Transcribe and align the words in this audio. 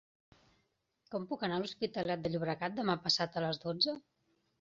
Com 1.11 1.27
puc 1.33 1.43
anar 1.47 1.59
a 1.59 1.61
l'Hospitalet 1.63 2.23
de 2.23 2.31
Llobregat 2.37 2.79
demà 2.79 2.97
passat 3.05 3.37
a 3.37 3.45
les 3.45 3.61
dotze? 3.67 3.95